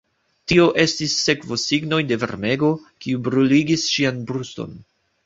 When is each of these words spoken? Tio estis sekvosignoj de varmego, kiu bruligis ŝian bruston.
Tio 0.51 0.63
estis 0.83 1.11
sekvosignoj 1.25 1.99
de 2.11 2.17
varmego, 2.23 2.71
kiu 3.05 3.21
bruligis 3.29 3.85
ŝian 3.91 4.19
bruston. 4.33 4.75